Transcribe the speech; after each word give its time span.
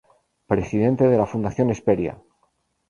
Presidente 0.47 1.07
de 1.09 1.15
la 1.15 1.27
Fundación 1.27 1.69
Hesperia. 1.69 2.17